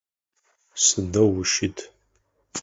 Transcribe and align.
Сыдэу 0.83 1.29
ущыт? 1.41 1.77